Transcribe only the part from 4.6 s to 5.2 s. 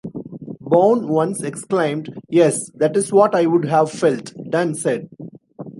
said!